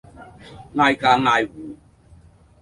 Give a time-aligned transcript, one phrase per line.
[0.77, 1.75] 挨家挨戶